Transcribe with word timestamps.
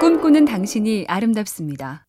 꿈꾸는 0.00 0.44
당신이 0.44 1.06
아름답습니다. 1.08 2.04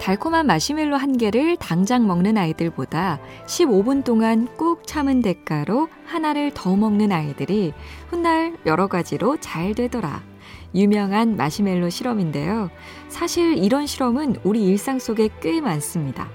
달콤한 0.00 0.46
마시멜로 0.46 0.96
한 0.96 1.18
개를 1.18 1.56
당장 1.56 2.06
먹는 2.06 2.38
아이들보다 2.38 3.20
15분 3.46 4.04
동안 4.04 4.46
꾹 4.56 4.86
참은 4.86 5.20
대가로 5.20 5.88
하나를 6.06 6.52
더 6.54 6.76
먹는 6.76 7.12
아이들이 7.12 7.72
훗날 8.08 8.56
여러 8.66 8.86
가지로 8.86 9.36
잘 9.40 9.74
되더라. 9.74 10.22
유명한 10.74 11.36
마시멜로 11.36 11.90
실험인데요. 11.90 12.70
사실 13.08 13.58
이런 13.58 13.86
실험은 13.86 14.36
우리 14.44 14.64
일상 14.64 14.98
속에 14.98 15.28
꽤 15.40 15.60
많습니다. 15.60 16.28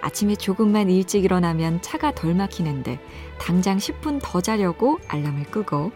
아침에 0.00 0.36
조금만 0.36 0.88
일찍 0.90 1.24
일어나면 1.24 1.82
차가 1.82 2.12
덜 2.12 2.34
막히는데 2.34 2.98
당장 3.38 3.76
10분 3.76 4.20
더 4.22 4.40
자려고 4.40 4.98
알람을 5.08 5.44
끄고 5.44 5.92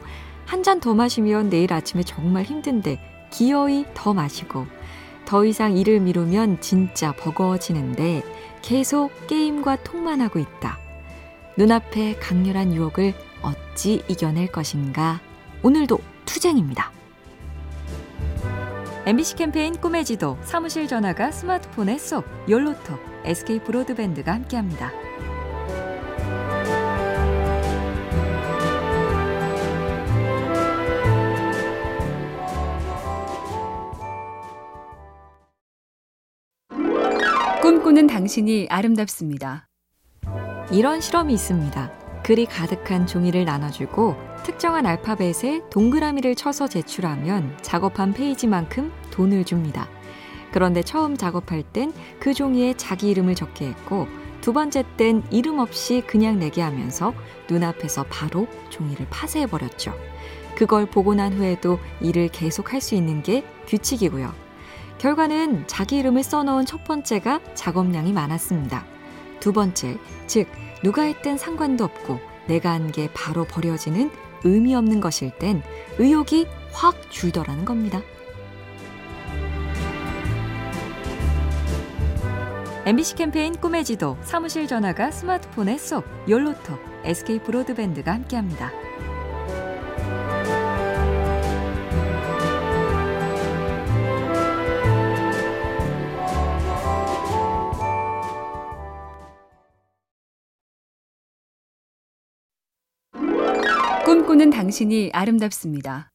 한 0.46 0.62
잔 0.62 0.80
더 0.80 0.94
마시면 0.94 1.48
내일 1.48 1.72
아침에 1.72 2.02
정말 2.02 2.42
힘든데 2.42 2.98
기어이 3.30 3.86
더 3.94 4.12
마시고 4.12 4.66
더 5.24 5.44
이상 5.44 5.76
일을 5.76 6.00
미루면 6.00 6.60
진짜 6.60 7.12
버거워지는데 7.12 8.22
계속 8.62 9.10
게임과 9.28 9.84
통만 9.84 10.20
하고 10.20 10.38
있다. 10.38 10.78
눈앞에 11.56 12.16
강렬한 12.16 12.74
유혹을 12.74 13.14
어찌 13.42 14.02
이겨낼 14.08 14.50
것인가? 14.50 15.20
오늘도 15.62 15.98
투쟁입니다. 16.24 16.90
MBC 19.06 19.36
캠페인 19.36 19.74
꿈의 19.74 20.04
지도, 20.04 20.36
사무실 20.42 20.86
전화가 20.86 21.30
스마트폰에 21.30 21.98
쏙, 21.98 22.24
열로톡, 22.48 22.98
SK 23.24 23.60
브로드밴드가 23.60 24.32
함께합니다. 24.32 24.90
꿈꾸는 37.70 38.08
당신이 38.08 38.66
아름답습니다. 38.68 39.68
이런 40.72 41.00
실험이 41.00 41.34
있습니다. 41.34 41.92
글이 42.24 42.46
가득한 42.46 43.06
종이를 43.06 43.44
나눠주고 43.44 44.16
특정한 44.42 44.86
알파벳에 44.86 45.60
동그라미를 45.70 46.34
쳐서 46.34 46.66
제출하면 46.66 47.56
작업한 47.62 48.12
페이지만큼 48.12 48.90
돈을 49.12 49.44
줍니다. 49.44 49.88
그런데 50.50 50.82
처음 50.82 51.16
작업할 51.16 51.62
땐 51.62 51.92
그 52.18 52.34
종이에 52.34 52.74
자기 52.76 53.08
이름을 53.08 53.36
적게 53.36 53.68
했고 53.68 54.08
두 54.40 54.52
번째 54.52 54.82
땐 54.96 55.22
이름 55.30 55.60
없이 55.60 56.02
그냥 56.04 56.40
내게 56.40 56.62
하면서 56.62 57.14
눈앞에서 57.48 58.04
바로 58.10 58.48
종이를 58.70 59.06
파쇄해버렸죠. 59.10 59.94
그걸 60.56 60.86
보고 60.86 61.14
난 61.14 61.32
후에도 61.32 61.78
일을 62.00 62.30
계속 62.32 62.72
할 62.72 62.80
수 62.80 62.96
있는 62.96 63.22
게 63.22 63.44
규칙이고요. 63.68 64.49
결과는 65.00 65.66
자기 65.66 65.96
이름을 65.96 66.22
써놓은 66.22 66.66
첫 66.66 66.84
번째가 66.84 67.40
작업량이 67.54 68.12
많았습니다. 68.12 68.84
두 69.40 69.50
번째, 69.50 69.96
즉, 70.26 70.46
누가 70.82 71.02
했든 71.02 71.38
상관도 71.38 71.84
없고 71.84 72.20
내가 72.46 72.72
한 72.72 72.92
게 72.92 73.08
바로 73.14 73.44
버려지는 73.46 74.10
의미 74.44 74.74
없는 74.74 75.00
것일 75.00 75.30
땐 75.38 75.62
의욕이 75.98 76.46
확 76.72 77.10
줄더라는 77.10 77.64
겁니다. 77.64 78.02
MBC 82.84 83.14
캠페인 83.14 83.54
꿈의 83.54 83.84
지도, 83.84 84.18
사무실 84.20 84.66
전화가 84.66 85.10
스마트폰에 85.12 85.78
쏙, 85.78 86.04
열로톡, 86.28 86.78
SK 87.04 87.38
브로드밴드가 87.38 88.12
함께합니다. 88.12 88.70
꿈꾸는 104.04 104.50
당신이 104.50 105.10
아름답습니다. 105.12 106.10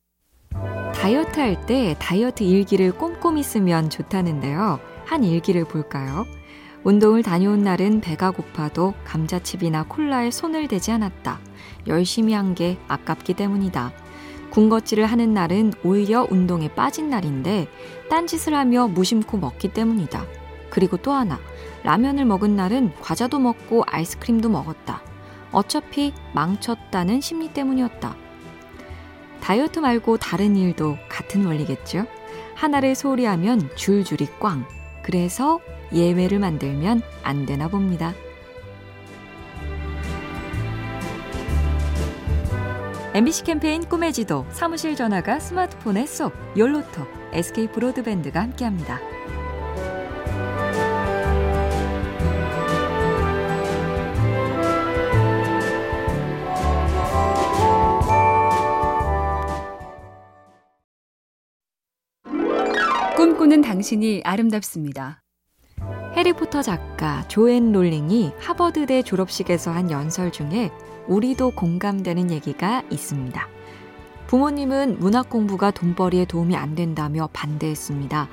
다이어트 0.94 1.40
할 1.40 1.66
때 1.66 1.96
다이어트 2.00 2.44
일기를 2.44 2.92
꼼꼼히 2.98 3.44
쓰면 3.44 3.90
좋다는데요. 3.90 4.80
한 5.06 5.24
일기를 5.24 5.66
볼까요? 5.66 6.26
운동을 6.84 7.24
다녀온 7.24 7.64
날은 7.64 8.02
배가 8.02 8.32
고파도 8.32 8.94
감자칩이나 9.06 9.84
콜라에 9.88 10.32
손을 10.32 10.68
대지 10.68 10.92
않았다. 10.92 11.40
열심히 11.88 12.34
한 12.34 12.54
게 12.56 12.78
아깝기 12.88 13.34
때문이다. 13.34 13.92
군것질을 14.52 15.06
하는 15.06 15.34
날은 15.34 15.74
오히려 15.84 16.26
운동에 16.30 16.70
빠진 16.74 17.10
날인데 17.10 17.68
딴짓을 18.10 18.54
하며 18.54 18.88
무심코 18.88 19.38
먹기 19.38 19.74
때문이다. 19.74 20.26
그리고 20.70 20.98
또 20.98 21.12
하나, 21.12 21.40
라면을 21.84 22.26
먹은 22.26 22.56
날은 22.56 22.94
과자도 23.02 23.40
먹고 23.40 23.84
아이스크림도 23.88 24.50
먹었다. 24.50 25.02
어차피 25.52 26.14
망쳤다는 26.34 27.22
심리 27.22 27.52
때문이었다. 27.54 28.16
다이어트 29.42 29.80
말고 29.80 30.18
다른 30.18 30.56
일도 30.56 30.98
같은 31.10 31.46
원리겠죠? 31.46 32.06
하나를 32.56 32.96
소홀히 32.96 33.26
하면 33.26 33.70
줄줄이 33.76 34.28
꽝. 34.40 34.66
그래서 35.04 35.60
예외를 35.94 36.40
만들면 36.40 37.02
안 37.24 37.46
되나 37.46 37.68
봅니다. 37.68 38.14
MBC 43.14 43.44
캠페인 43.44 43.88
꿈의 43.88 44.12
지도, 44.12 44.46
사무실 44.50 44.96
전화가 44.96 45.40
스마트폰에 45.40 46.06
쏙, 46.06 46.34
열로톡, 46.58 47.08
SK 47.32 47.68
브로드밴드가 47.68 48.42
함께합니다. 48.42 49.15
당신이 63.76 64.22
아름답습니다. 64.24 65.22
해리포터 66.16 66.62
작가 66.62 67.28
조앤 67.28 67.74
롤링이 67.74 68.32
하버드대 68.40 69.02
졸업식에서 69.02 69.70
한 69.72 69.92
연설 69.92 70.32
중에 70.32 70.72
우리도 71.08 71.52
공감되는 71.52 72.32
얘기가 72.32 72.84
있습니다. 72.90 73.48
부모님은 74.28 75.00
문학 75.00 75.30
공부가 75.30 75.72
돈벌이에 75.72 76.24
도움이 76.24 76.56
안 76.56 76.74
된다며 76.74 77.28
반대했습니다. 77.34 78.30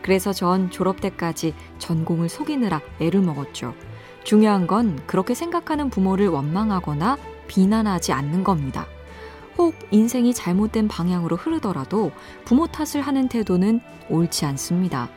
그래서 0.00 0.32
전 0.32 0.70
졸업 0.70 1.00
때까지 1.00 1.54
전공을 1.80 2.28
속이느라 2.28 2.80
애를 3.00 3.20
먹었죠. 3.20 3.74
중요한 4.22 4.68
건 4.68 5.00
그렇게 5.08 5.34
생각하는 5.34 5.90
부모를 5.90 6.28
원망하거나 6.28 7.18
비난하지 7.48 8.12
않는 8.12 8.44
겁니다. 8.44 8.86
혹 9.56 9.74
인생이 9.90 10.34
잘못된 10.34 10.88
방향으로 10.88 11.36
흐르더라도 11.36 12.10
부모 12.44 12.66
탓을 12.66 13.02
하는 13.02 13.28
태도는 13.28 13.80
옳지 14.08 14.44
않습니다. 14.46 15.08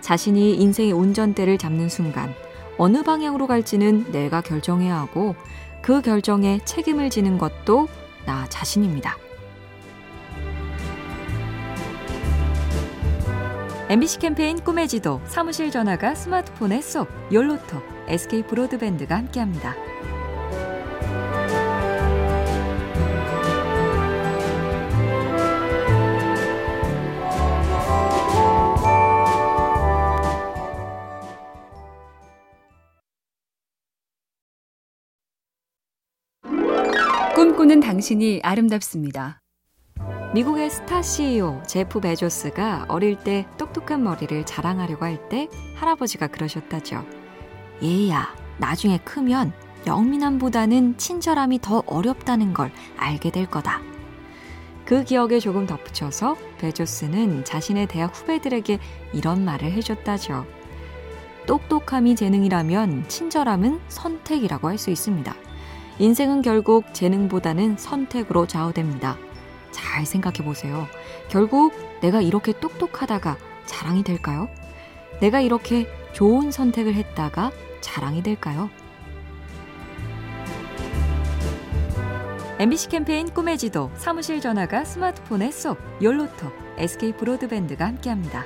자신이 0.00 0.54
인생의 0.56 0.92
운전대를 0.92 1.58
잡는 1.58 1.88
순간 1.88 2.34
어느 2.76 3.02
방향으로 3.02 3.46
갈지는 3.46 4.10
내가 4.12 4.40
결정해야 4.40 4.98
하고 4.98 5.34
그 5.82 6.02
결정에 6.02 6.60
책임을 6.64 7.10
지는 7.10 7.38
것도 7.38 7.88
나 8.26 8.48
자신입니다. 8.48 9.16
MBC 13.90 14.18
캠페인 14.18 14.58
꿈의 14.58 14.88
지도, 14.88 15.20
사무실 15.26 15.70
전화가 15.70 16.14
스마트폰에 16.14 16.80
쏙, 16.80 17.06
열로톡, 17.30 17.82
SK 18.08 18.44
브로드밴드가 18.44 19.14
함께합니다. 19.14 19.74
꿈꾸는 37.64 37.80
당신이 37.80 38.40
아름답습니다. 38.42 39.40
미국의 40.34 40.68
스타 40.68 41.00
CEO 41.00 41.62
제프 41.66 42.00
베조스가 42.00 42.86
어릴 42.88 43.16
때 43.18 43.46
똑똑한 43.56 44.02
머리를 44.02 44.44
자랑하려고 44.44 45.06
할 45.06 45.30
때 45.30 45.48
할아버지가 45.76 46.26
그러셨다죠. 46.26 47.06
얘야, 47.82 48.34
나중에 48.58 48.98
크면 48.98 49.54
영민함보다는 49.86 50.98
친절함이 50.98 51.60
더 51.62 51.82
어렵다는 51.86 52.52
걸 52.52 52.70
알게 52.98 53.30
될 53.30 53.46
거다. 53.46 53.80
그 54.84 55.02
기억에 55.02 55.38
조금 55.38 55.66
덧붙여서 55.66 56.36
베조스는 56.58 57.44
자신의 57.46 57.86
대학 57.86 58.14
후배들에게 58.14 58.78
이런 59.14 59.42
말을 59.42 59.72
해줬다죠. 59.72 60.44
똑똑함이 61.46 62.14
재능이라면 62.16 63.08
친절함은 63.08 63.80
선택이라고 63.88 64.68
할 64.68 64.76
수 64.76 64.90
있습니다. 64.90 65.34
인생은 65.98 66.42
결국 66.42 66.92
재능보다는 66.92 67.76
선택으로 67.76 68.46
좌우됩니다. 68.46 69.16
잘 69.70 70.04
생각해 70.04 70.38
보세요. 70.38 70.88
결국 71.28 71.72
내가 72.00 72.20
이렇게 72.20 72.52
똑똑하다가 72.52 73.36
자랑이 73.64 74.02
될까요? 74.02 74.48
내가 75.20 75.40
이렇게 75.40 75.86
좋은 76.12 76.50
선택을 76.50 76.94
했다가 76.94 77.52
자랑이 77.80 78.22
될까요? 78.22 78.70
MBC 82.58 82.88
캠페인 82.88 83.28
꿈의 83.28 83.58
지도, 83.58 83.90
사무실 83.96 84.40
전화가 84.40 84.84
스마트폰에 84.84 85.50
쏙, 85.50 85.78
열로톡, 86.00 86.52
SK 86.78 87.12
브로드밴드가 87.12 87.84
함께합니다. 87.84 88.44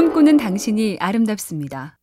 꿈꾸는 0.00 0.38
당신이 0.38 0.96
아름답습니다. 0.98 1.98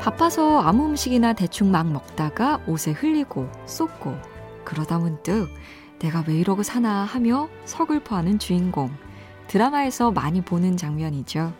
바빠서 0.00 0.60
아무 0.60 0.86
음식이나 0.86 1.34
대충 1.34 1.70
막 1.70 1.86
먹다가 1.86 2.62
옷에 2.66 2.92
흘리고 2.92 3.46
쏟고 3.66 4.16
그러다 4.64 4.98
문득 4.98 5.50
내가 5.98 6.24
왜 6.26 6.38
이러고 6.38 6.62
사나 6.62 7.04
하며 7.04 7.50
서글퍼하는 7.66 8.38
주인공. 8.38 8.90
드라마에서 9.48 10.10
많이 10.10 10.40
보는 10.40 10.78
장면이죠. 10.78 11.52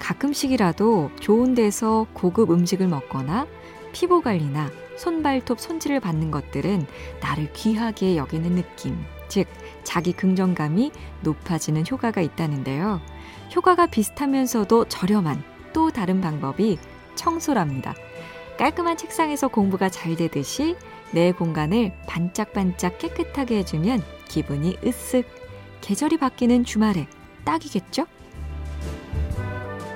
가끔씩이라도 0.00 1.12
좋은 1.18 1.54
데서 1.54 2.06
고급 2.12 2.50
음식을 2.50 2.86
먹거나 2.86 3.46
피부 3.94 4.20
관리나 4.20 4.68
손발톱 4.98 5.60
손질을 5.60 6.00
받는 6.00 6.30
것들은 6.30 6.86
나를 7.22 7.50
귀하게 7.54 8.18
여기는 8.18 8.54
느낌, 8.54 9.02
즉, 9.28 9.46
자기 9.82 10.12
긍정감이 10.12 10.92
높아지는 11.22 11.84
효과가 11.90 12.20
있다는데요. 12.20 13.00
효과가 13.54 13.86
비슷하면서도 13.86 14.86
저렴한 14.86 15.42
또 15.72 15.90
다른 15.90 16.20
방법이 16.20 16.78
청소랍니다. 17.14 17.94
깔끔한 18.58 18.96
책상에서 18.96 19.48
공부가 19.48 19.88
잘 19.88 20.14
되듯이 20.14 20.76
내 21.12 21.32
공간을 21.32 21.92
반짝반짝 22.06 22.98
깨끗하게 22.98 23.58
해주면 23.58 24.02
기분이 24.28 24.76
으쓱. 24.76 25.24
계절이 25.80 26.18
바뀌는 26.18 26.64
주말에 26.64 27.06
딱이겠죠? 27.44 28.06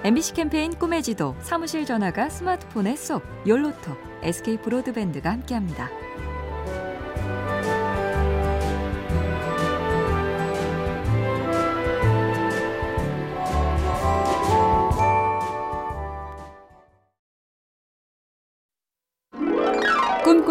MBC 0.04 0.34
캠페인 0.34 0.72
꿈의 0.72 1.02
지도, 1.02 1.34
사무실 1.40 1.84
전화가 1.84 2.28
스마트폰에 2.28 2.94
쏙, 2.94 3.22
열로톡, 3.46 3.96
SK 4.22 4.58
브로드밴드가 4.58 5.30
함께합니다. 5.30 5.88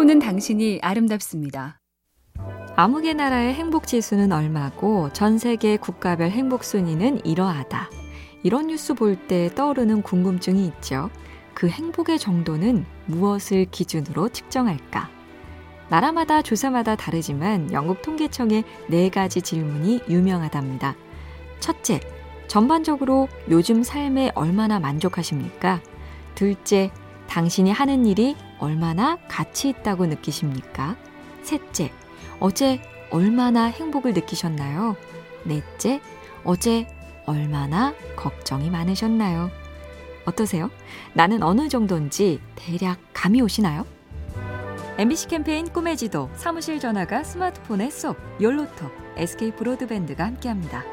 꿈꾸는 0.08 0.20
당신이 0.20 0.78
아름답습니다. 0.80 1.80
아무개 2.76 3.12
나라의 3.12 3.52
행복 3.52 3.86
지수는 3.86 4.32
얼마고 4.32 5.12
전 5.12 5.36
세계 5.36 5.76
국가별 5.76 6.30
행복 6.30 6.64
순위는 6.64 7.26
이러하다. 7.26 7.90
이런 8.42 8.68
뉴스 8.68 8.94
볼 8.94 9.28
때 9.28 9.50
떠오르는 9.54 10.00
궁금증이 10.00 10.66
있죠. 10.68 11.10
그 11.52 11.68
행복의 11.68 12.18
정도는 12.18 12.86
무엇을 13.04 13.66
기준으로 13.70 14.30
측정할까? 14.30 15.10
나라마다 15.90 16.40
조사마다 16.40 16.96
다르지만 16.96 17.70
영국 17.72 18.00
통계청의 18.00 18.64
네 18.88 19.10
가지 19.10 19.42
질문이 19.42 20.00
유명하답니다. 20.08 20.96
첫째, 21.60 22.00
전반적으로 22.46 23.28
요즘 23.50 23.82
삶에 23.82 24.32
얼마나 24.34 24.80
만족하십니까? 24.80 25.82
둘째, 26.34 26.90
당신이 27.26 27.70
하는 27.70 28.06
일이 28.06 28.36
얼마나 28.58 29.16
가치 29.28 29.68
있다고 29.70 30.06
느끼십니까? 30.06 30.96
셋째, 31.42 31.92
어제 32.40 32.80
얼마나 33.10 33.64
행복을 33.64 34.12
느끼셨나요? 34.12 34.96
넷째, 35.44 36.00
어제 36.44 36.86
얼마나 37.26 37.94
걱정이 38.16 38.70
많으셨나요? 38.70 39.50
어떠세요? 40.24 40.70
나는 41.14 41.42
어느 41.42 41.68
정도인지 41.68 42.40
대략 42.54 42.98
감이 43.12 43.40
오시나요? 43.40 43.86
MBC 44.98 45.28
캠페인 45.28 45.68
꿈의 45.72 45.96
지도, 45.96 46.28
사무실 46.34 46.80
전화가 46.80 47.22
스마트폰에 47.22 47.88
쏙, 47.88 48.16
열로톡, 48.40 48.92
SK 49.16 49.52
브로드밴드가 49.52 50.24
함께합니다. 50.24 50.84